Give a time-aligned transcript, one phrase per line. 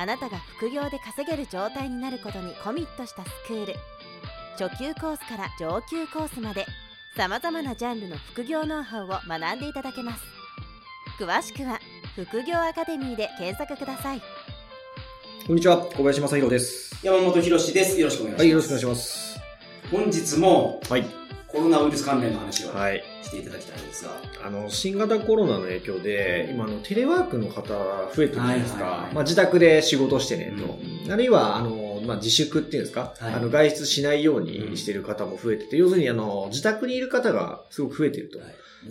[0.00, 3.74] あなたが副業で稼げる状態になることにコミットしたスクール
[4.56, 6.66] 初級コースから上級コースまで
[7.16, 10.22] さまざまなジャンルの副業ノウハウを学んでいただけます
[11.18, 11.80] 詳しくは
[12.14, 14.22] 副業アカデミーで検索ください
[15.48, 16.94] こんにちは、小林正宏です。
[17.02, 17.98] 山本博史です。
[17.98, 18.40] よろしくお願いします。
[18.42, 19.40] はい、よろしくお願いします。
[19.90, 21.27] 本日もはい。
[21.48, 23.02] コロナウイルス関連の話をはい。
[23.22, 24.10] していただきたいんですが、
[24.44, 27.72] あの、新型コロナの影響で、今、あの、テレワークの方
[28.14, 29.10] 増えてるじゃないですかはいはいは。
[29.10, 30.60] いまあ、自宅で仕事してね、う
[31.06, 31.12] と。
[31.12, 38.38] あるいは、あの、まあ、自粛っていうんですか、はいあの、外出しないようにしてる方も増えてて、要するに、あの、自宅にいる方がすごく増えてると。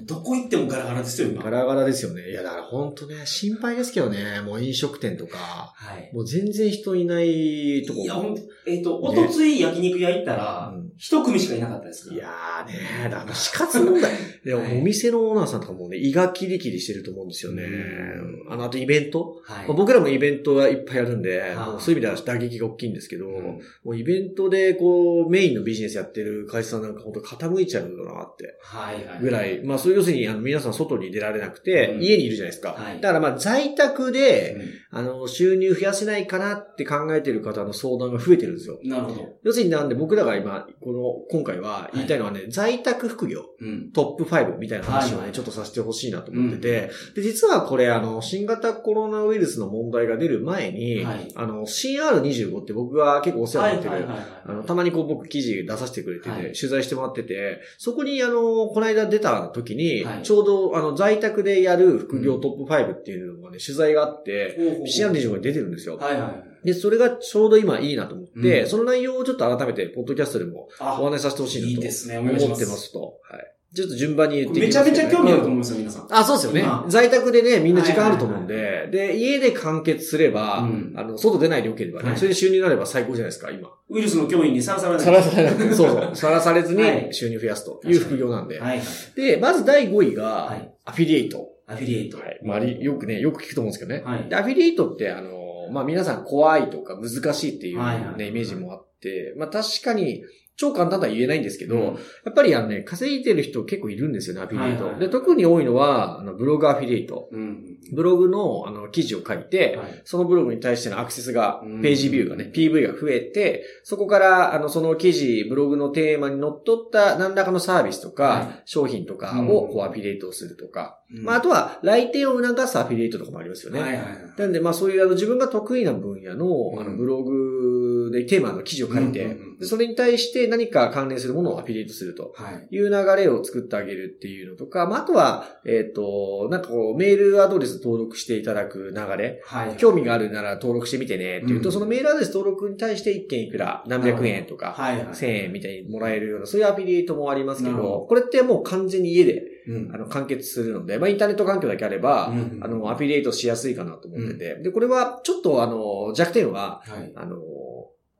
[0.05, 1.43] どこ行ってもガラガラですよ、今。
[1.43, 2.29] ガラガラですよね。
[2.29, 6.11] いや、だから本当ね、心配ですけどね、もう飲食店とか、はい。
[6.13, 12.17] もう全然人いないとこいや、ほんと、えっ、と、おとつい焼肉屋行ったらうん、一組しかいなかったですから。
[12.17, 14.11] いやーねだから死活問題。
[14.43, 18.51] でも、はいお店のオーナーさんとかもね、胃がキリキリしてると思うんですよねう。
[18.51, 19.67] あの、あとイベント、はい。
[19.67, 23.43] まあ僕らもイベントはいっぱいやるんで、そういう意味では打撃が大きいんですけど、うん
[23.83, 28.57] もうイベントでこう、メインのビジネスやってる会社さんなんか本当傾いちゃうんだなって。
[28.61, 29.19] はいはい。
[29.21, 29.61] ぐらい。
[29.63, 32.73] まあ、そういう要するに、あの、皆さん外に出られなくて、うん家にいるじゃないですか。
[32.73, 38.79] はいだからまあ、在宅で、うあの、収入増やせないかなって考えてる方の相談が増えてるんですよ。
[38.83, 39.39] んなるほど。
[39.43, 43.43] 要するになんで僕らが今、この、今回は言いたいのはね、在宅副業。
[43.59, 43.91] うん。
[43.91, 65.97] トップ5みたいな話をね、はいちょっとさせてほしいなと思ってて、で、実はこれ、あの、新型コロナウイルスの問題が出る前に、はいあの、CR25 って僕が結構お世話になってる、はいはいはいあの、たまにこう僕記事出させてくれてて、はい取材してもらってて、そこにあの、この間出た時に、はいちょうどあの、在宅でやる副業トップ5っていうのがね、取材があって、ほうほうほう CR25 に出てるんですよ。
[65.97, 66.56] はいはい。
[66.67, 72.17] で、それがちょうど今いいなと思って、うんその内容をちょっと改めて、ポッドキャストでもあお話しさせてほしいなといいですね。
[72.17, 72.91] お思ってます。
[72.91, 73.19] と。
[73.23, 73.53] はい。
[73.73, 76.07] ちょっと順番に言っていめちゃめちゃ興味あると思うんですよ、皆さん。
[76.09, 76.85] あ、そうですよね今。
[76.89, 83.69] 在宅でね、みんな時間あると思うんはいで、で、家で完結すれば、うんあの、外出ないでよければね、はいそれで収入になれば最高じゃないですか、今。
[83.89, 85.05] ウイルスの脅威にさらされない。
[85.05, 88.59] さらされなく、そうそう、 さらされずはいに収入増やすという副業なんで。
[88.59, 88.85] はいはい。
[89.15, 91.49] で、まず第5位がはい、アフィリエイト。
[91.67, 92.17] アフィリエイト。
[92.17, 92.39] はい。
[92.43, 94.03] まあよくね、よく聞くと思うんですけどね。
[94.05, 100.23] はいで、アフィリエイトって、あの、まあ皆さん怖いとか難しいっていうはいはいね、イメージもあって、まあ確かに、
[100.57, 104.83] 超簡単とは言えないんですけど、うんやっぱりあのね、稼いでる人結構いるんですよね、アフィリエイト。
[104.83, 107.29] はいはいで、特に多いのは、あの、ブログアフィリエイト。
[107.31, 107.77] うん。
[107.93, 120.99] ブログの、あの、記事を書いて、はいそのブログに対してのアクセスがうん、ページビューがね、PV が増えて、そこから、あの、その記事、ブログのテーマにのっとった何らかのサービスとか、は商品とかうんを、こう、アフィリエイトをするとか。
[121.09, 123.79] うんまあ、あとは、来店を促すアフィリエイトとかもありますよね。
[123.79, 124.15] はいはいはい。
[124.37, 132.33] なんで、まあ、そういう、あの、自分が得意な分野の、あの、うんブログでテーマの記事を書いて、でそれに対して何か関連するものをアフィリエイトすると。
[132.35, 132.75] はい。
[132.75, 139.41] いう流れを作ってあげるっていうのとか、まあ、あとは、えっ、と、なんかこう、メールアドレス登録していただく流れ。
[139.45, 139.77] はい。
[139.77, 145.05] 興味があるなら登録してみてねっていうと、うんそのメールアドレス登録に対して1件いくら何百円とか、はいはい。
[145.07, 157.11] 1000円みたいにもらえるような、そういうアフィリエイトもありますけど、どこれってもう完全に家で、うんあの、完結するので、まあ、インターネット環境だけあれば、うんあの、アフィリエイトしやすいかなと思ってて、で、これは、ちょっとあの、弱点は、はい。
[157.15, 157.37] あの、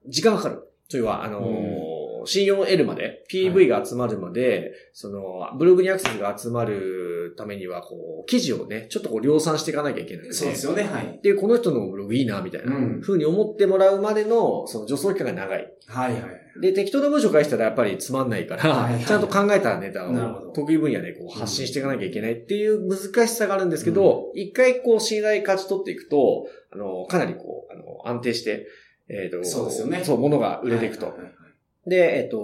[0.07, 0.63] 時間かかる。
[0.89, 1.41] というのは、あの、
[2.21, 10.33] うん信用を得るまで、PV が集まるまで、その、ブログにアクセスが集まるためには、こう、記事をね、ちょっとこう量産していかなきゃいけないので。
[10.33, 11.19] そうですよね、はい。
[11.23, 15.71] で、この人のブログいいな、みたいな、うん風に思ってもらうまでの、その助走期間が長い。
[15.87, 16.21] はいはい。
[16.59, 28.67] で、適当な文章返したらやっぱりつまんないから、はいはいちゃんと考えたネタを得意分野でこう発信していかなきゃいけないっていう難しさがあるんですけど、一、回こう信頼勝ち取っていくと、あの、かなりこう、あの、安定して、
[29.09, 31.07] えっ、と、そうですよねそう、物が売れていくと。
[31.07, 31.33] はいはいはい
[31.87, 32.37] で、えっ、と、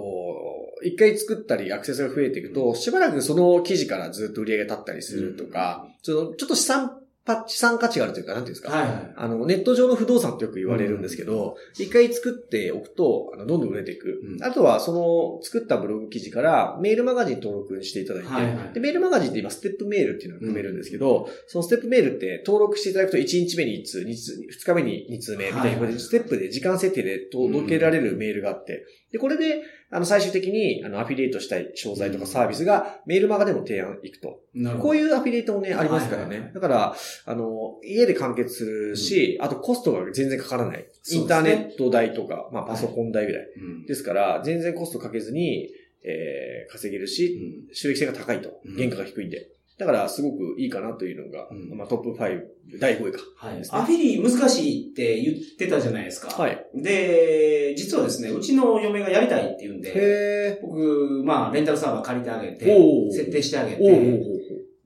[0.82, 8.76] 一回作ったりアクセスが増えていくと、しばらくその記事からずっと売り上げ立ったりするとか、そのちょっと資産パ資産価値があるというか、なんていうんですか。
[8.76, 9.14] はいはい。
[9.16, 14.20] あの、ネット上の不動産ってよく言われるんですけど、一、回作っておくと、あの、どんどん売れていく。
[14.22, 14.44] うん。
[14.44, 18.74] あとは、その、作ったブログ記事から、メールマガジン登録していただいて、はいはい。
[18.74, 28.84] で、メールマガジンって今、ステップメールっていうのが組めるんですけど、そのステップメールって登録していただくと、1日目に1通、2通、2日目に2通目みたいな、はいはいステップで時間設定で届けられるメールがあって、
[29.14, 34.40] で、これで、あの、最終的に、あの、アフィリエイトしたい商材とかサービスが、メールマガでも提案いくと。
[34.80, 36.50] こういうアフィリエイトもね、ありますからね。
[36.52, 36.96] だから、
[37.26, 40.84] あの、家で完結するし、あとコストが全然かからない。
[41.12, 43.46] インターネット代とか、まあパソコン代ぐらい。
[43.56, 45.68] うんですから、全然コストかけずに、
[46.02, 48.74] えー、稼げるし、収益性が高いとうん。
[48.74, 49.46] 原価が低いんで。
[49.78, 52.40] だから、すごくいいかなというのが、うんまあトップ5、
[52.80, 53.18] 第5位か。
[53.36, 56.28] はいアフィリ難しいって言ってたじゃないですか。
[56.30, 56.64] はい。
[56.74, 62.64] で、実はですね、うちの嫁がやりたいって言うんで、へ僕、まあ、レンタルサーバー借りてあげて
[63.10, 64.20] 設定してあげて、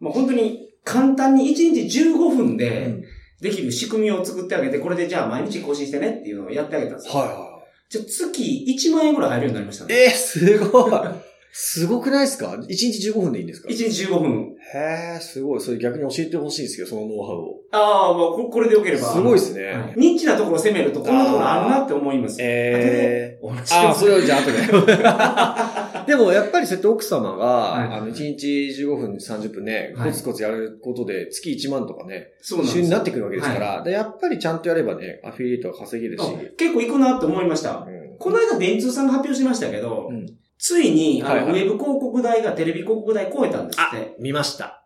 [0.01, 3.05] まあ本当に簡単に1日15分でうん
[3.41, 7.15] できる仕組みを作ってあげて、これでじゃあ毎日更新してねっていうのをやってあげたんですよ。
[7.15, 7.59] はいは
[7.89, 9.89] じゃあ月1万円ぐらい入るようになりましたい。
[9.89, 9.95] ね。
[9.95, 11.28] えー、すごい。
[11.53, 14.55] すごくないですか ?1 日15分でいいんですか？1日15分。
[14.75, 15.61] へえ、すごい。
[15.61, 17.55] それ逆に教えてほしいんですけど、そのノウハウを。
[17.73, 19.13] ああ、まあここれでよければ。
[19.13, 22.37] すごいですねはいニッチなところを攻めるとこんなところあるなって思います。
[22.41, 26.07] えお話しああ、それはじゃあ後で。
[26.13, 28.47] でも、やっぱりそうやって奥様が、はいあの、1日
[28.83, 36.23] 15分、30分ね、はいコツコツやることで、月1万とかね、そうなんですよ収入になってくるわけですから、でやっぱりちゃんとやればね、アフィリエイトは稼げるし。
[36.23, 37.87] あ結構いくなって思いました。
[37.89, 40.27] うんこの間電通さんが発表しましたけど、うん
[40.59, 44.85] ついに、あの、はいはいウェブ広告代がテレビ広告代超えたんですあって。、見ました。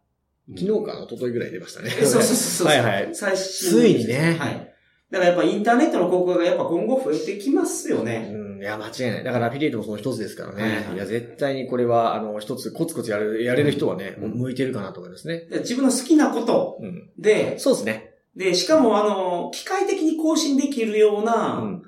[0.56, 1.90] 昨日かな、一昨日ぐらい出ましたね。
[1.98, 2.66] えそうそうそうそう。
[2.66, 3.14] はいはい。
[3.14, 4.74] 最新ついにねはい。
[5.10, 8.30] だからやっぱインターネットの広告がやっぱ今後増えてきますよね。
[8.32, 9.24] うん、いや、間違いない。
[9.24, 10.62] だからアフィリエイトもその一つですからね。
[10.62, 15.46] はいはいいや、絶対にこれは、あの、一つコツコツやる、やれる人はね、うん向いてるかなと思いますね。
[15.50, 17.10] で自分の好きなことうん。
[17.18, 18.14] で、そうですね。
[18.34, 21.82] で、しかもあの、機械的に更新できるよううな、ん。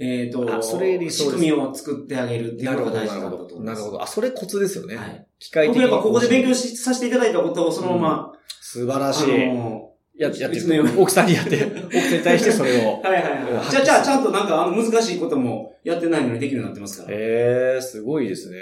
[0.00, 3.48] えっ、とあそれ仕組みを作ってあげるっていうのが大事なんだなるほど。
[3.48, 3.78] と思います。
[3.80, 4.02] なるほど。
[4.02, 4.96] あ、それコツですよね。
[4.96, 5.26] はい。
[5.38, 5.82] 機械的に。
[5.82, 9.50] 僕やっぱここで勉強しさせていただいたことをそのまま、素晴らしい。
[9.50, 11.00] あのや、やってる。
[11.00, 13.00] 奥さんにやって、奥さんに対してそれを。
[13.02, 13.70] はいはいはい。
[13.70, 17.16] じゃあ、じゃあ、ちゃんとなんか、あの、難しいこともやってないのにできるようになってますから。
[17.16, 18.58] ええー、すごいですね。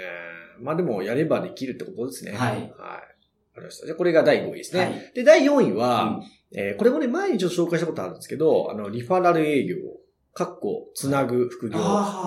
[0.59, 2.31] まあでも、やればできるってことですね。
[2.31, 2.61] はいはい。
[2.61, 3.03] わか
[3.57, 3.85] りました。
[3.87, 4.81] じゃあ、これが第5位ですね。
[4.81, 9.75] はいで、第4位は、うんえーこれもね、前にちょっと紹介したことあるんですけど、あの、リファラル営業、
[10.37, 11.79] かっこ、つなぐ副業、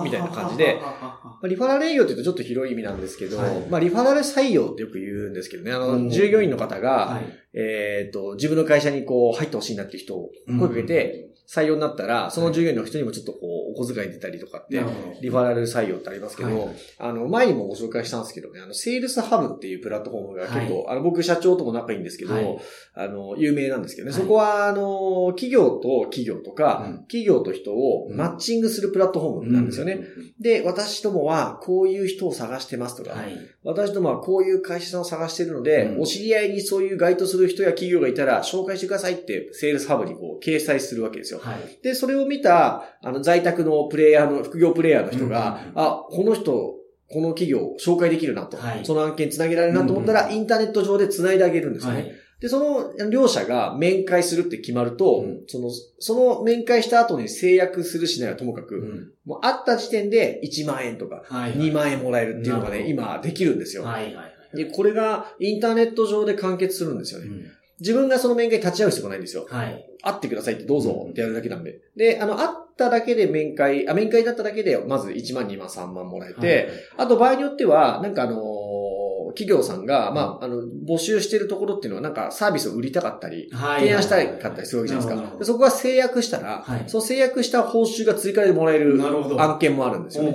[0.03, 3.69] みたいな感じで、まあ、リファラル営業って言うとちょっと広い意味なんですけど、はい。
[3.69, 6.09] まあ、リファラル採用ってよく言うんですけどね、あの、うん。
[6.09, 7.23] 従業員の方が、はい。
[7.53, 10.29] えっ、と、自分の会社にこう、入ってほしいなっていう人を
[10.59, 14.81] 声かけて、採用になったら、その従業員の人にもちょっとこう、お小遣い出たりとかって。
[15.21, 16.69] リファラル採用ってありますけど、はい。
[16.97, 22.57] あの、前にもご紹介したんですけどね、あの、セールスハブっていうプラットフォームが結構、あの、僕社長とも仲いいんですけど、はい。
[22.93, 24.21] あの、有名なんですけどね、はい。
[24.21, 26.97] そこは、あの、企業と企業とか、うん。
[26.99, 29.99] 企業と人をマッチングするプラットフォームなんですよね。
[30.39, 33.37] で、私どもはこういう人を探してますとか、はい。
[33.65, 36.01] 私どもはこういう会社さんを探してるので、うん。
[36.01, 41.40] お知り合いにそういう該当する人や企業がいたら紹介してくださいって、セールスハブにこう、掲載するわけですよ。
[41.41, 41.79] はい。
[41.83, 46.75] で、それを見た、あの、在宅のプレイヤーの、副業プレイヤーの人が、うんあ、この人、
[47.11, 52.01] この企業紹介できるなと、はいその案件つなげられるなと思ったら、うんインターネット上でつないであげるんですよね。
[52.01, 52.11] はい。
[52.39, 61.53] で、その両者が面会するって決まると、うんその、その面会した後に制約するしないはともかく、うんもう会った時点で1万円とか、はい。
[61.53, 63.83] 2万円もらえるっていうのがね、なるほど今できるんですよ。
[63.83, 64.15] はい。
[64.15, 64.23] は
[64.53, 64.57] い。
[64.57, 67.27] で、これがインターネット上で完結するんですよね。
[67.27, 67.45] うん
[67.81, 69.45] 自分がその面会に立ち会う必要がないんですよ。
[69.49, 69.85] はい。
[70.01, 71.79] 会ってくださいってどうぞってやるだけなんで。
[71.95, 79.01] で、あの、会っただけで面会、あ、面会だっただけで、まず1万、2万、3万もらえて、あと場合によっては、なんかあのー
[79.33, 85.45] 企業さんが、まあ、あの、募集してるところっていうのは、なんかサービスを売りたかったり、はい、提案したかったりするわけじゃないですか。
[85.45, 88.99] そこが制約したら、はいその制約した報酬が追加でもらえる
[89.39, 90.33] 案件もあるんですよね。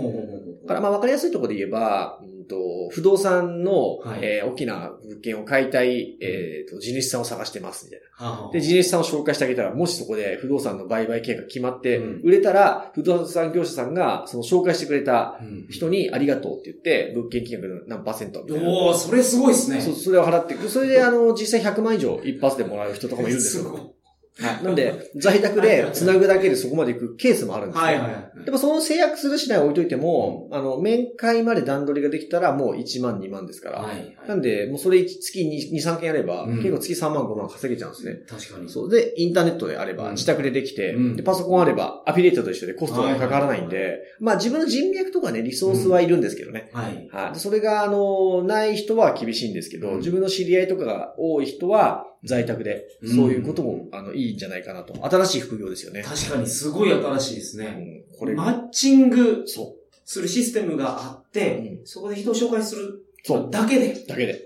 [0.63, 8.27] だからまあ分かりやすいところで言えば、うんと不動産の、はいえー大きな物件を買いたい、えーと地主さんを探してますみたいな。
[8.27, 18.69] はあで、地主さんを紹介してあげたら、もしそこで不動産の売買契約が決まってうん、売れたら、不動産業者さんが、その紹介してくれたうん人にありがとうって言って、物件金額の何パーセントみたいな。
[18.71, 19.81] おー、それすごいですね。
[19.81, 20.55] そそれを払って。
[20.69, 23.65] それで、あの、実際100万以上一発でもらう人とかもいるんですよ。
[23.65, 23.96] ごいはい。
[24.39, 27.85] なんで、在宅で繋ぐだけでそこまで行くケースもあるんですよ。
[27.85, 28.45] はいはいはい。
[28.45, 33.81] でもその制約するしない置いといても、あの、面会まで段取りができたらもう1万2万ですから。
[33.81, 34.15] はい。
[34.29, 38.21] なんで、もうそれ月2、2 3件やれば、うん結構月3万5万稼げちゃうんですね。
[38.29, 38.69] 確かに。
[38.69, 38.91] そう。
[38.91, 46.71] で、インターネットであれば、うん自宅でできて、うんで、パソコンあれば、アフィリエイトと一緒でコストがかからないんで、はいまあ自分の人脈とかね、リソースはいるんですけどね。
[46.73, 47.09] はい。
[47.11, 47.33] はい。
[47.33, 54.95] でそれが、あの、ない人は厳しいんですけど、うん自分の知り合いとかが多い人は、在宅で、うんそういうことも、あの、いいんじゃないかなと。
[55.09, 56.03] 新しい副業ですよね。
[56.03, 58.05] 確かにすごい新しいですうね。
[58.15, 63.01] ん、これマッチングそするシステムがあって、うそこで人を紹介するう。
[63.25, 63.49] そう。
[63.51, 64.05] だけで。
[64.07, 64.43] だけで。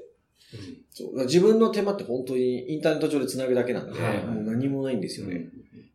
[0.92, 5.48] そう自分の手間って本当にインターネット上で繋ぐだけなんで、もう何もないんですよね。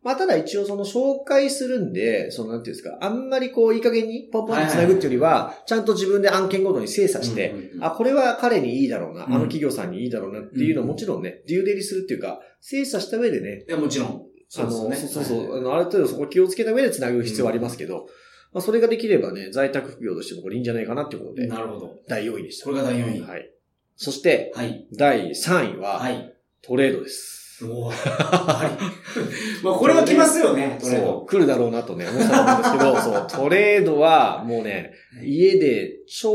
[0.06, 14.22] まあ、ただ一応その紹介するんで、そのなんていうんですか、あんまりこういい加減にポンポンと繋ぐっていうよりは、ちゃんと自分で案件ごとに精査して、あ、これは彼にいいだろうな、うんあの企業さんにいいだろうなっていうのをもちろんね、デューデリするっていうか、精査した上でね、いや、もちろん。
[14.48, 18.06] そうですよねそうそう、あの、ある程度そこ気をつけた上で繋ぐ必要はありますけど、
[18.52, 21.98] まあ、それができればね、在宅副業としてもこれいいんじゃないかなっていうことで、なるほど。
[22.06, 22.66] 第4位でした。
[22.66, 23.20] これが第4位。
[23.22, 23.50] はい。
[23.96, 24.86] そして、はい。
[24.96, 26.32] 第3位は、はい。
[26.62, 27.45] トレードです。
[27.62, 28.70] おーはい。
[29.64, 31.06] まあ、これは来ますよね、トレード。
[31.06, 36.32] そう、来るだろうなとね、思ったんですけど、 そう、トレードは、もうね、家で超、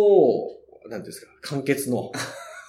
[0.88, 2.12] なんていうんですか、簡潔の、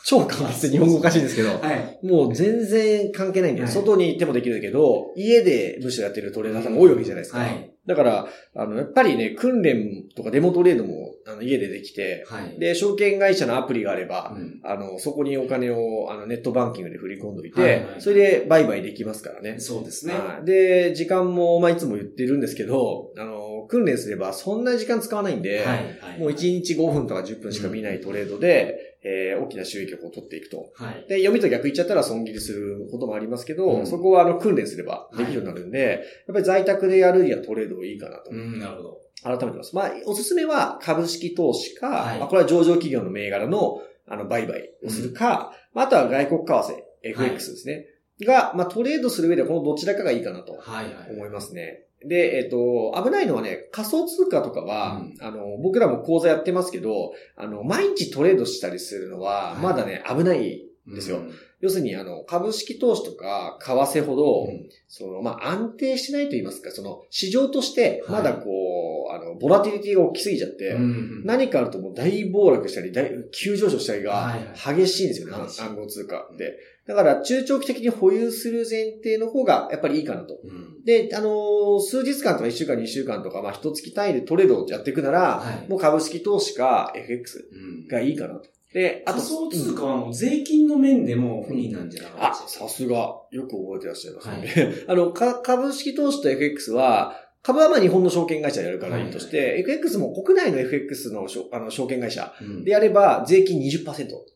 [0.04, 2.06] 超簡潔で日本語おかしいんですけど、はい。
[2.06, 3.66] もう全然関係ないんだよ。
[3.66, 7.38] はい外に行ってもできるけど、家でむしろやってるトレーナーさんが多いわけじゃないですか。
[7.38, 7.72] はい。
[7.86, 12.58] だから、あの、やっぱりね、訓練とかデモトレードも、あの、家でできて、はい。
[12.60, 19.58] で、証券会社のアプリがあれば、うんあの、そこにお金を、あの、ネットバンキングで振り込んどいて、はいはいそれで売買できますからね。
[19.58, 20.14] そうですね。
[20.14, 25.76] はいで、時間も、まあ、いつも言ってるんですけど、あの、訓練すればそんな時間使わないんで、はい。
[26.00, 26.18] はい。
[26.18, 30.70] もう1日5分とか10分しか見ないトレードで、えー大きな収益を取っていくと。
[30.74, 31.06] はい。
[31.08, 38.98] で、読みと逆言っちゃったら損切りすることもありますけど、うんそこはあの訓練すればできるようになるんで、やっぱり在宅でやるにはトレードいいかなとうん、なるほど。
[39.24, 39.74] 改めてます。
[39.74, 47.86] まあ、おすすめは株式投資か、はいまあ、これは上場企業の銘柄のあの売買をするか、まあ、あとは外国為替、FX ですね。
[48.24, 51.14] が、まあ、トレードする上ではこのどちらかがいいかなとはいはい。
[51.14, 51.84] 思いますね。
[52.06, 55.16] で、えっ、と、危ないのはね、仮想通貨とかは、うん。
[55.20, 59.62] あの、僕らも講座やってますけど、あの、毎日トレードしたりするのは、はい。
[59.62, 61.18] まだね、危ないですよ。
[61.18, 64.68] うん要するに、あの、株式投資とか、為替ほど、うん。
[64.88, 68.22] その、まあ、安定してないと言いますか、その、市場として、はい。
[68.22, 75.62] まだこう、あの、ボラティリティが大きすぎちゃって、うん何かあるともう大暴落したり、大急上昇したりがはい激しいんですよね、激しい。
[75.62, 76.58] 暗号通貨で。
[76.88, 80.40] だから、中長期的に保有する前提の方が、やっぱりいいかなと。
[80.42, 80.84] うん。
[80.84, 85.70] で、あのー数日間とか1週間、2週間とか、まあ、一月単位でトレードをやっていくなら、はい。
[85.70, 87.86] もう株式投資か FX うん。
[87.86, 88.48] がいいかなと。
[88.72, 92.68] で、あと、仮想通うん貨はもう税金の面でも不利なんじゃなかあ、ったですか？
[92.68, 92.96] さすが。
[93.30, 94.74] よく覚えてらっしゃいますね。
[94.88, 103.84] あの、か株式投資と FX は、株はまあ日本の証券会社でやるからいいとして、FX も国内の FX のあの証券会社うんでやれば税金20%。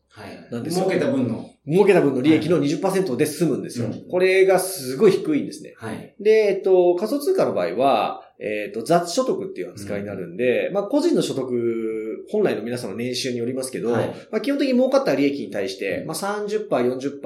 [0.09, 0.47] はい。
[0.51, 1.49] なんですよ儲けた分の。
[1.67, 3.85] 儲けた分の利益の20%で済むんですよ。
[3.85, 5.73] うんこれがすごい低いんですね。
[5.77, 6.15] はい。
[6.19, 14.07] で、えっと、仮想通貨の場合は、えっと、雑所得っていう扱いになるんで、まあ、個人の所得、本来の皆さんの年収によりますけど、はい。
[14.31, 17.21] まあ、基本的に儲かった利益に対して、まあ、30%、40%、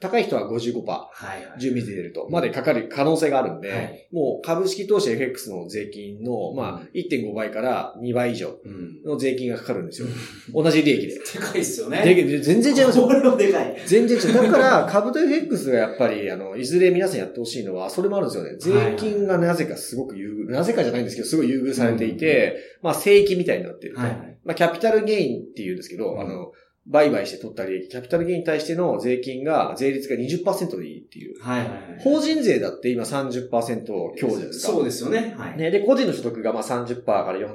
[0.00, 0.84] 高い人は55%。
[0.86, 1.60] はいはい。
[1.60, 9.02] 住民税出ると、までかかる可能性があるんで、はいもう株式投資 FX の税金の、まあ、1.5倍から2倍以上うん。
[9.04, 10.08] の税金がかかるんですよ。
[10.54, 11.14] 同じ利益で。
[11.14, 12.02] でかいっすよね。
[12.04, 13.12] でで全然違いますよ こ。
[13.12, 13.76] れはでかい。
[13.86, 14.34] 全然違う。
[14.34, 18.56] だから、 株と FX がやっぱり、あの、いずれ皆さんやってほしいのは、それもあるんですよね。
[18.58, 24.00] 税金がなぜかすごく優遇、なぜかじゃないんですけど、すごい優遇されていて、まあ、正規みたいになってると。
[24.00, 24.36] はいはい。
[24.44, 26.52] まあ、キャピタルゲインって言うんですけど、うんあの、
[26.88, 31.40] 売買して取った利益、キャピタルゲインに対しての税金が、税率が20%でいいっていう。
[31.42, 31.78] はいはいはい。
[32.00, 33.84] 法人税だって今30%
[34.16, 34.72] 強じゃないですか？
[34.72, 35.34] そうですよね。
[35.36, 35.56] はい。
[35.58, 35.70] ね。
[35.70, 37.50] で、個人の所得がまあ30%から40%。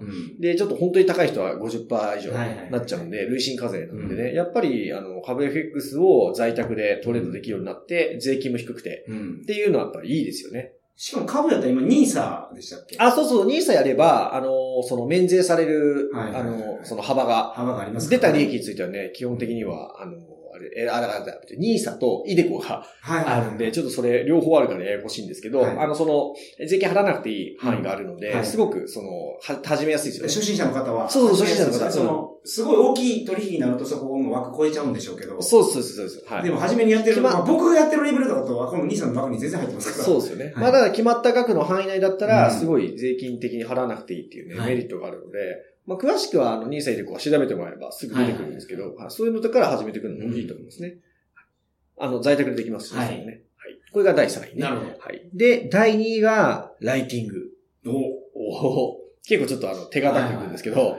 [0.00, 0.40] うん。
[0.40, 9.44] で、ちょっと本当に高い人は50%以上はいはいはいなっちゃうんで、累進課税なんでね、うやっぱり、あの、株 FX を在宅でトレードできるようになって、税金も低くて、うんっ。
[9.46, 10.72] ていうのはやっぱりいいですよね。
[11.02, 12.96] しかも株だったら今、ニーサでしたっけ？
[12.98, 20.16] あ、そうそう、NISA やれば、あの、その免税される、はいはいはいあの、その幅が、幅があります出た利益についてはね、基本的には、あの、あ
[20.60, 21.24] れ、え、あ、だから、
[21.56, 22.86] ニーサとイデコが。
[23.02, 26.34] あるんで、ちょっとそれ両方あるからややこしいんですけど、はいあの、その、
[26.66, 29.08] 税金払わなくていい範囲があるので、うんはいすごく、その、
[29.40, 30.32] は、始めやすいですよね。
[30.32, 31.08] 初心者の方は。
[31.08, 35.40] そうそう初心者の方その、すごい大きい取引になるとそこの枠超えちゃうんでしょうけど。
[35.42, 36.24] そうそうそうです。
[36.26, 36.42] はい。
[36.42, 40.04] でも初めにやってる、決ままあ、僕がやってるレベルだと、この兄さんの枠に全然入ってますから。
[40.04, 40.44] そうですよね。
[40.46, 45.38] はいまあ、だから決まった額の範囲内だったら、うんすごい税金的に払わなくていいっていうね、はいメリットがあるので、
[45.90, 50.98] まあ、詳しくは、あの、ニーサイでこう調べてもらえばすぐ出てくるんですけど、はいそういうのから始めていくのもいいと思いますね。
[51.98, 53.00] あの、在宅でできますしね。
[53.00, 53.42] はい。
[53.92, 54.62] これが第3位ね。
[54.62, 55.28] なるほどはい。
[55.34, 57.50] で、第2位が、ライティング。
[57.86, 57.90] お
[58.38, 60.96] おお結構ちょっとあの、手堅くいくんですけど、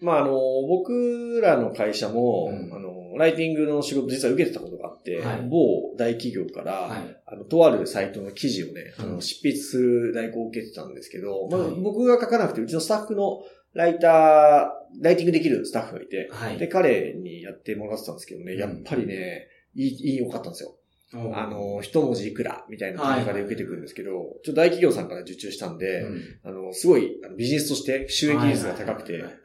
[0.00, 0.32] まあ、あの、
[0.66, 7.20] 僕らの会社も、うんあの、ライティングの仕事実は受けてたことがあって、はい某大企業から、はい。
[7.26, 13.42] あの、とあるサイトの記事をね、あの、うん執筆する代行を受けてたんですけど、まあはい、僕が書かなくて、うちのスタッフの
[13.74, 16.58] ライター、ライティングできるスタッフがいて、はい。
[16.58, 18.58] で、彼にやってもらってたんですけどね、うん。
[18.58, 20.76] やっぱりね、いい、いい良かったんですよ。
[21.14, 26.20] おあ、の、一文字いくらみたいな単価で受けてくるんですけど、ちょっと大企業さんから受注したんで、うん。
[26.44, 29.42] あの、すごいビジネスとして収益率が高くてはいはいはい、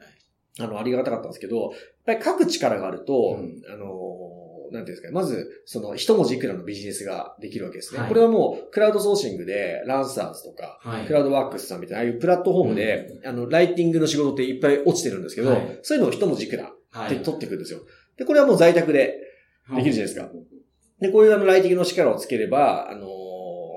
[0.60, 1.72] あの、ありがたかったんですけど、やっ
[2.06, 3.62] ぱり書く力があると、うん。
[3.70, 3.86] あの、
[4.72, 8.00] なんていうんですかね、まず、その、一文字いくらのビジネスができるわけですね。
[8.00, 8.08] はい。
[8.08, 11.06] これはもう、クラウドソーシングで、ランサーズとか、はい。
[11.06, 15.78] クラウドワークスさんみたいな、ああいうプラットフォームで、あの、ライティングの仕事っていっぱい落ちてるんですけど、はい。
[15.82, 17.80] そういうのを一文字いくらはって取っていくんですよ。
[18.16, 19.18] で、これはもう在宅で
[19.74, 20.30] できるじゃないですか。
[21.00, 23.28] で、こういうあの、ライティングの力をつければ、あのー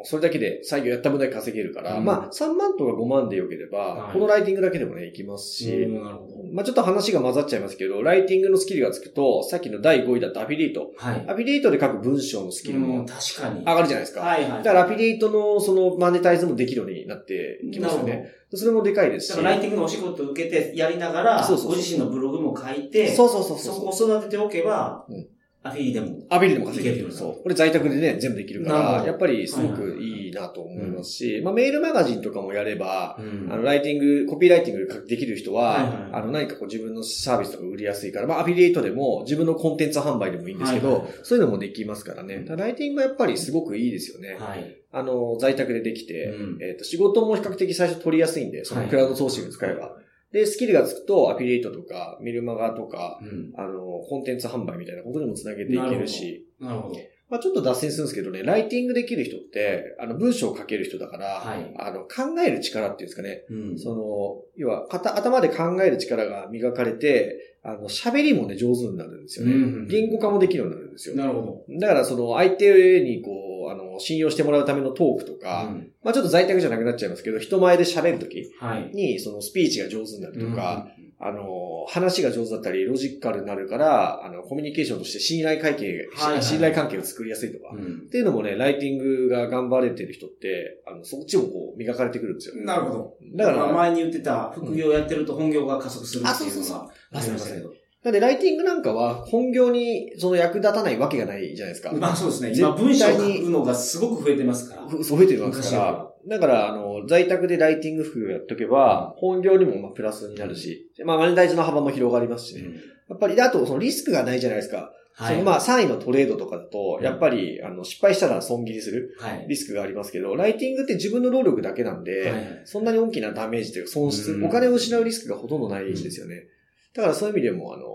[0.04, 2.06] それだけで作業やった分だけ稼げるから、うん。
[2.06, 4.14] まあ、3万とか5万でよければ、はい。
[4.14, 10.82] このライティングだけでもね、いきますし、うんなるほまあちょっと話が混ざっちゃいますけど、ライティングのスキルがつくと、さっきの第5位だったアフィリエイト。
[10.82, 10.92] ど。
[10.98, 11.26] はい。
[11.28, 13.60] アフィリエイトで書く文章のスキルうんも確かに。
[13.60, 14.22] 上がるじゃないですか。
[14.22, 14.64] はいはい。
[14.64, 18.32] だからアフィリエイトのそのマネタイズもできるようになってきますよね。
[18.54, 19.30] それもでかいですし。
[19.30, 24.08] だからライティングのお仕事を受けてやりながら、そうそうそうご自身のブログも書いて、そうそうそうそそう。
[24.08, 25.28] こを育てておけばうん、
[25.64, 26.18] アフィリでも。
[26.30, 27.12] アフィリでも稼げる。
[27.12, 27.44] そう。
[27.44, 42.44] これ在宅でね、全部できるから、やっぱりすごくいいなと思いますし、まあメールマガジンとかもやれば、うんあの、ライティング、コピーライティングできる人は、はいはいはいあの、何かこう自分のサービスとか売りやすいから、まあ、アフィリエイトでも自分のコンテンツ販売でもいいんですけど、はいはいそういうのもできますからね。
[42.48, 44.36] らライティングはやっぱりすごくいいですよね。
[44.40, 44.76] はい。
[44.92, 49.98] あの、在宅でできて、うんえっ、と、仕事も比較的最初取りやすいんで、そのはいクラウドソーシング使えば。
[50.32, 53.54] で、スキルがつくと、アフィリエイトとか、ミルマガとか、うん。
[53.56, 56.96] あの、コンテンツ販売みたいなことにもつなげていけるし、なるほど。
[57.32, 63.80] まあちょっと脱線するんですけどね、ライティングできる人って、あの、文章を書ける人だから、はいあの、考える力っていうんですかね、うん。
[63.80, 69.54] その、要は、頭で考える力が磨かれて、あの、喋りもね、上手になるんですよね。
[69.54, 71.16] うん言語化もできるようになるんですよ。
[71.16, 75.38] なるほだから、その、相手にこう、あの、信用してもらうためのトークとど。
[75.38, 78.92] か、うんまあちょっと在宅じゃなくなっちゃいますけど、人前で喋るときはい。
[78.94, 80.88] に、そのスピーチが上手になるとか、
[81.24, 87.84] あの、話が上手だったり、ロジカルになるから、あの、コミュニケーションとして信頼関係、はいはい信頼関係を作りやすいとか、うん。
[88.08, 92.56] っていうのもね、ライティングが頑張れてる人って、あの、そっちもこう、磨かれてくるんですよ。
[92.66, 93.18] なるほど。
[93.36, 97.72] だから、まあ前に言ってた、副業やってると本業が加速するっていうのがありましたけど。
[98.04, 101.92] なんで、ライティングなんかは本業にその役立たないわけがないじゃないですか。
[101.94, 102.54] まあそうですね。
[102.56, 104.88] 今文章を書くのがすごく増えてますから。
[104.88, 106.11] ふそう増えてるわけですから。
[106.28, 112.64] だから、あの、在宅でライティング副業やっとけば、本業にもまあプラスになるし、まあマネタイズの幅も広がりますしね。
[113.10, 114.92] やっぱり、であと、そのリスクがないじゃないですか。
[115.14, 115.36] はい。
[115.36, 119.46] そのまあ3位のトレードとかだと、うんやっぱり、あの、失敗したら損切りするはい。
[119.48, 126.44] リスクがありますけど、ライティングって自分の労力だけなんで、はいそんなに大きなダメージというか損失、うんお金を失うリスクがほとんどないんですよね。
[126.94, 127.86] だからそういう意味でも、あの、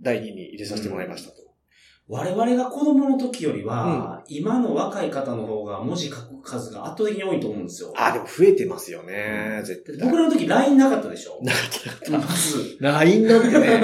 [0.00, 1.43] 第2に入れさせてもらいましたと。
[2.06, 7.94] 我々が子供の時よりは、今の若い方の方が文字書く数が圧倒的に多いと思うんですよ。
[7.96, 9.96] あ、でも増えてますよね、絶対。
[10.06, 11.38] 僕らの時 LINE なかったでしょ？
[11.42, 12.76] なかったまず。
[12.78, 13.82] LINE なんてね、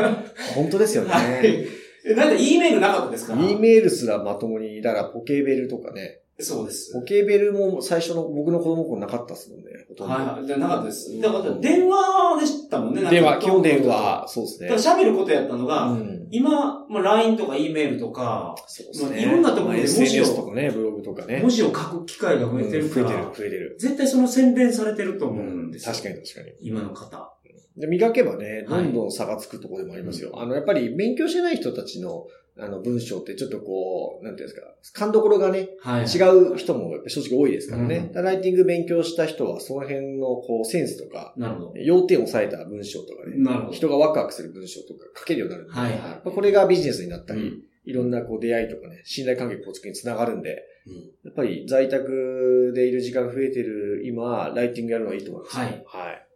[0.55, 1.11] 本当ですよね。
[1.11, 1.67] はい。
[2.07, 6.21] えなんか E メールなかったですか？E メールすらまともに、だからポケベルとかね。
[6.43, 6.93] そうです。
[6.93, 9.67] ポケベルも最初の僕の子供の頃なかったっすもんね。
[9.99, 10.47] はいはい。
[10.47, 11.21] じゃなかったです。
[11.21, 13.09] だから電話でしたもんね。
[13.11, 14.83] 電話、基本電話、そうですねだか。
[14.83, 16.29] ら喋ることやったのが、うん。
[16.31, 19.11] 今、まあ、LINE とか E メールとか、そうですね。
[19.11, 21.41] まあいろんなところでまあ文字を SNS とかね、ブログとかね。
[21.41, 23.77] 文字を書く機会が増えてるから、うん増えてる、増えてる。
[23.79, 25.93] 絶対その洗練されてると思うんですよ。
[25.93, 26.53] 確かに確かに。
[26.61, 27.37] 今の方。
[27.77, 30.33] で磨けばね、どはいんどん差がつくところでもありますよ。
[30.35, 32.27] あの、やっぱり勉強してない人たちの、
[32.61, 36.05] あの、文章ってちょっとこう、なんていうんですか、勘どころがね、はい。
[36.05, 38.11] 違う人も正直多いですからね。
[38.15, 41.35] うんライティング勉強した人は、その辺のこう、センスとか。
[41.77, 43.71] 要点を抑えた文章とかね。
[43.73, 50.95] 人がワクワクする文章とか書けるようになるんで、はいはいまあこれがビジネスになったり、うんいろんなこう出会いとかね、信頼関係構築につながるんで、うん
[51.25, 55.57] やっぱり在宅でいる時間が増えてる今、ライティングやるのはいいと思います。
[55.57, 56.27] はいはい。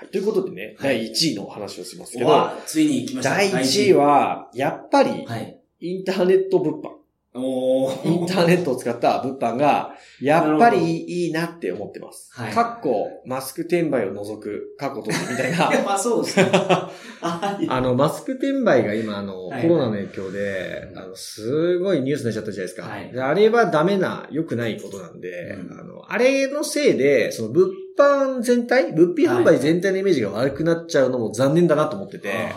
[0.00, 0.08] はい。
[0.08, 3.34] ということでね、はい第1位のお話をしますけど、わついに行きました。
[3.34, 5.60] 第1位は、やっぱり、はい。
[5.80, 7.00] インターネット物販。
[7.32, 12.28] おインターネットを使った物販が、やっぱりいいなって思ってます。
[12.32, 15.68] はいかっこ、マスク転売を除く、過去とみたいやな。
[15.80, 16.50] っぱそうですね。
[17.22, 22.88] はいあの、マスク転売が今、あの、はいコロナの影響で、うんあの、すごいニュースになっちゃったじゃないですか。
[22.88, 32.52] はいであれはダメな、良くないことなんで、うんあの、あれのせいで、その物販全体、物品販売全体のイメージが悪くなっちゃうのも残念だなと思ってて、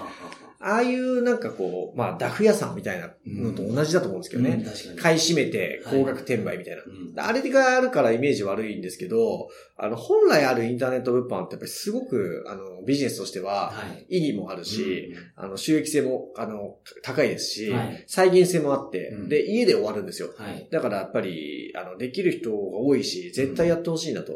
[0.65, 4.63] ああいうなんかこう、まあ、ダフ屋さんみたいなのと同じだと思うんですけどね。
[4.91, 4.95] うん。
[4.95, 6.83] 買い占めて高額転売みたいな。
[6.83, 14.17] うんあれがあるからイメージ悪いんですけど、あの、本来あるインターネット物販ってやっぱりすごく、あの、ビジネスとしてははい。
[14.17, 20.29] 意義もあるし、あの、収益性も、あの、高いですし、はい再現性もあって、うんで、家で終わるんですよ。
[20.37, 20.67] はい。
[20.71, 24.33] だからやっぱり、あの、できる人が多いし、絶対やってほしいなと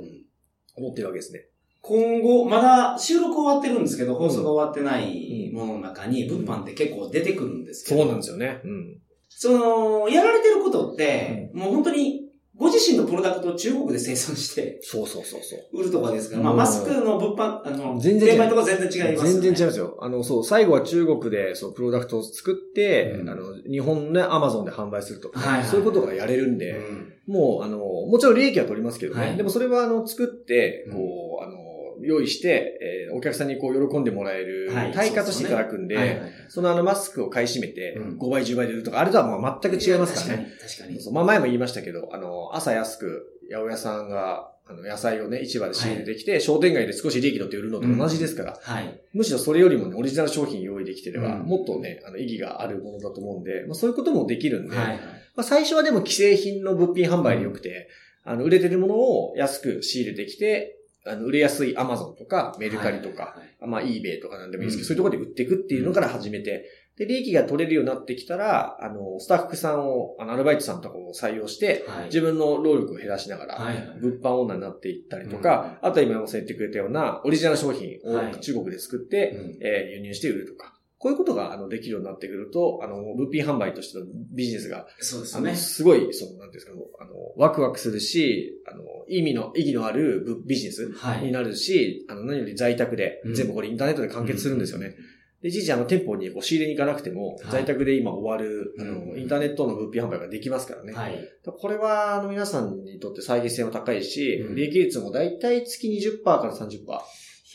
[0.78, 1.46] 思ってるわけですね。
[1.82, 8.02] 今後、まだ収録終わってるんですけど、放送が終わってないものの中に、物販って結構出てくるんですけど。
[8.02, 8.62] そうなんですよね。
[8.64, 8.98] うん。
[9.30, 12.27] その、やられてることって、もう本当に
[12.58, 15.80] ご自身のプロダクトを中国で生産して、そうそうそうそう。
[15.80, 16.38] 売るとかですか？
[16.38, 19.22] ら、まあ、うんマスクの物販、あの、全然全然違いますよね。
[19.24, 19.98] 全然違いますよ。
[20.02, 29.22] あの、そう、最後は中国で、そう、プロダクトを作って、うんあの、日本のアマゾンで販売するとか、はいはいそういうことがやれるんで、うんもう、あの、もちろん利益は取りますけどね。
[29.22, 31.58] はいでもそれは、あの、作ってうん、こう、あの、
[32.02, 40.52] 用意して、えーお客さんにこう、喜んでもらえるはい対価としていただくんで、はいはいそのあの、マスクを買い占めてうん、5倍、10倍で売るとか、あれとはもう全く違いますからね。
[40.60, 40.70] 確かに。
[40.70, 41.02] 確かに。
[41.02, 49.02] そうまあ前も言いましたけど、あの、朝安く、八百屋さんが、あの、野菜をね、市場で仕入れてきて、商店街で少し利益取って売るのと同じですから、はい。
[49.14, 54.98] むしろそれよりもね、オリジナル商品用意できてれば、うんもっとね、あの、意義があるものだと思うんで、まあそういうこともできるんで、はい。
[54.98, 55.02] ま
[55.38, 57.88] あ最初はでも既製品の物品販売でよくて、
[58.26, 60.77] あの、売れてるものを安く仕入れてきて、
[61.10, 63.68] あの、売れやすいアマゾンとか、メルカリとか、はい。
[63.68, 65.12] まあ、eBay とかなんでもいいですけど、うん。
[65.12, 66.66] そういうところで売っていくっていうのから始めて、
[66.98, 72.06] で、利益が取れるようになってきたら、あの、スタッフさんを、あの、アルバイトさんとかを採用して、はい。
[72.06, 73.58] 自分の労力を減らしながら、
[74.02, 78.34] 物販オーナーになっていったりとか、あとは今も言ってくれたようなオリジナル商品はい。
[78.34, 79.58] を中国で作って、うん。
[79.62, 85.56] えー輸入して売るとか、こういうことが、あの、できるようになってくると、あの、物品販売としてのビジネスが、あの、そうですよね。
[85.56, 91.26] すごい、その、なんていうんですか、あの、ワクワクするし、あの、意味の、意義のあるぶビジネスはい。
[91.26, 94.96] になるし、あの、何より在宅で、うん全部これインターネットで完結するんですよね。
[95.44, 100.94] で、いちいちあの、店舗にこう仕入れに行かなくても、はい在宅で今終わる、あの、うんインターネットの物品販売ができますからね。
[100.94, 101.20] はい。
[101.46, 106.80] これは、あの、皆さんにとって再現性も高いし、うん利益率もだいたい月20%から30%。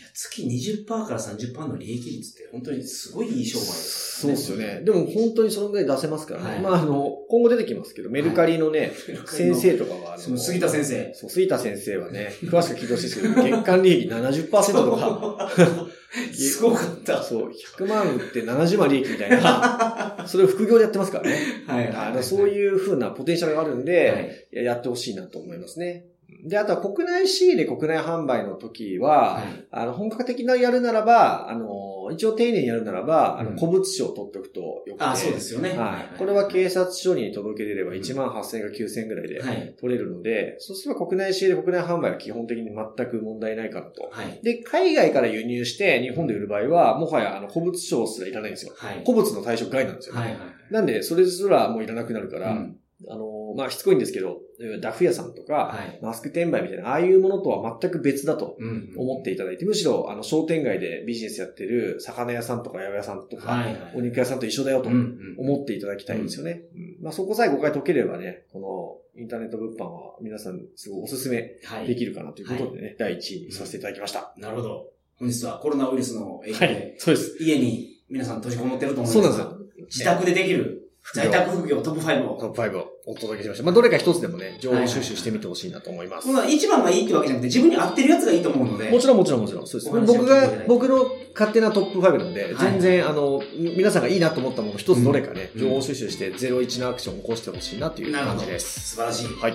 [0.02, 4.80] いや、月20%から30%の利益率って本当にすごいいい商売ですそうですよね。。
[4.84, 6.50] でも本当にそのぐらい出せますからね。
[6.50, 8.92] はいまあ、あの、今後出てきますけど、メルカリのね、
[9.26, 11.12] 先生とかは、の杉田先生。
[11.14, 15.50] そう、杉田先生はね、詳しく聞いてほしいですけど、 月間利益70%とか、
[16.32, 17.22] すごかった。
[17.22, 21.38] そう、100万売って70万利益みたいな、それを副業でやってますからね。
[21.66, 26.04] はいあのそういう風なポテンシャルがあるんで、やってほしいなと思いますね。
[26.44, 29.66] で、あとは国内仕入れ、国内販売の時は、はい。
[29.70, 35.04] あの、本格的なやるならば、あの、一応丁寧にやるならば、あの、うん古物証を取っておくとよくて。
[35.04, 35.76] あ、そうですよね。
[35.76, 36.18] はい。
[36.18, 39.74] これは警察署に届け出れば1万8000円か9000円ぐらいではい。
[39.78, 44.08] 取れるので、そうすれば国内仕入れ、国内販売は基本的に全く問題ないかなと。
[44.10, 44.40] はい。
[44.42, 48.72] で、海外から輸入して日本で売る場合は、もはやあの古物証すらいらないんですよ。
[48.76, 49.02] はい。
[49.04, 50.16] 古物の対象外なんですよ。
[50.16, 50.30] はい。
[50.30, 50.38] はい。
[50.70, 52.76] なんで、それすらもういらなくなるから、うん
[53.08, 54.38] あの、まあ、しつこいんですけど、
[54.80, 55.98] ダフ屋さんとか、はい。
[56.02, 66.62] マスク転売みたいな、ああいうものとは全く別だとうん思っていただいて、むしろ、あの、商店街でビジネスやってる魚屋さんとか八百屋さんとか、お肉屋さんと一緒だよとうんうん思っていただきたいんですよね。
[66.74, 71.86] うんまあ、そこさえ誤解解ければね、このインターネット物販は皆さんすごいおすすめはい。
[71.86, 74.32] できるかなということでね、第一位にさせていただきました。
[74.38, 74.86] なるほど。
[75.18, 76.94] 本日はコロナウイルスの影響はいで、。
[76.98, 77.36] そうです。
[77.40, 79.86] 家に皆さん閉じこもってると思うますがなんですよ。
[79.86, 80.81] 自宅でできる
[81.14, 82.38] 在宅副業トップ5を。
[82.38, 83.64] トップ5をお届けしました。
[83.64, 86.28] まあ、どれか一つでもね、情報収集してみてほしいなと思います。
[86.28, 88.88] そんな一番がいいってわけじゃなくて、自分に合ってるやつがいいと思うので。
[88.88, 89.66] もちろんもちろんもちろん。
[89.66, 89.90] そうです。
[89.90, 98.12] 僕が、僕の勝手なトップ5なんで、はい全然、あの、皆さんがいいなと思ったもの一つどれかね、うん情報収集して01のアクションを起こしてほしいなという。
[98.12, 98.94] 感じです。
[98.94, 99.26] 素晴らしい。
[99.40, 99.54] はい。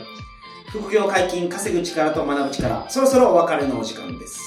[0.69, 2.86] 副業解禁、稼ぐ力と学ぶ力。
[2.89, 4.39] そろそろお別れのお時間です。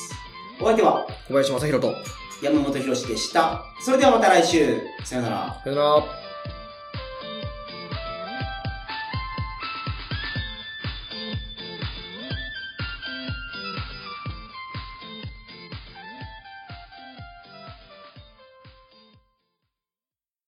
[0.61, 1.95] お相手は小林正宏と、
[2.43, 3.65] 山本博史でした。
[3.83, 4.77] それではまた来週。
[5.05, 5.61] さよなら。
[5.65, 6.30] さよなら。